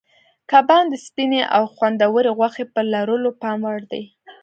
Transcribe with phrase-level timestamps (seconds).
[0.51, 4.03] کبان د سپینې او خوندورې غوښې په لرلو پام وړ دي.